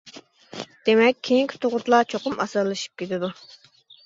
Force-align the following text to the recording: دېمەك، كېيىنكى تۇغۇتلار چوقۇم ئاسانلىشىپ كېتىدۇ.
دېمەك، 0.87 1.19
كېيىنكى 1.29 1.59
تۇغۇتلار 1.67 2.09
چوقۇم 2.15 2.41
ئاسانلىشىپ 2.47 3.05
كېتىدۇ. 3.05 3.31